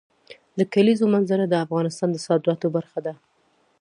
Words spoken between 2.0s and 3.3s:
د صادراتو برخه ده.